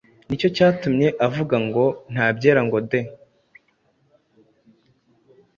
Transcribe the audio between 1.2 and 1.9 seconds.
avuga ngo